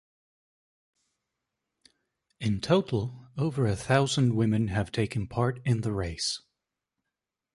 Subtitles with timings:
[2.39, 6.41] In total, over a thousand women have taken part in the race.